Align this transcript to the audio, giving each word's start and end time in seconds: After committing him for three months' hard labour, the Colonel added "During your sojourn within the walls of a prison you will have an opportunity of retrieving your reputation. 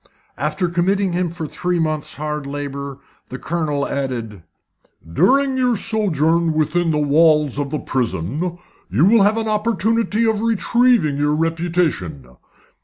After 0.39 0.67
committing 0.67 1.11
him 1.13 1.29
for 1.29 1.45
three 1.45 1.77
months' 1.77 2.15
hard 2.15 2.47
labour, 2.47 2.97
the 3.29 3.37
Colonel 3.37 3.87
added 3.87 4.41
"During 5.13 5.57
your 5.59 5.77
sojourn 5.77 6.53
within 6.53 6.89
the 6.89 6.97
walls 6.97 7.59
of 7.59 7.71
a 7.71 7.77
prison 7.77 8.57
you 8.89 9.05
will 9.05 9.21
have 9.21 9.37
an 9.37 9.47
opportunity 9.47 10.25
of 10.25 10.41
retrieving 10.41 11.17
your 11.17 11.35
reputation. 11.35 12.25